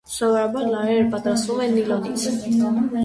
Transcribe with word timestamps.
Սովորաբար 0.11 0.69
լարերը 0.69 1.03
պատրաստվում 1.11 1.61
են 1.67 1.77
նիլոնից։ 1.81 2.27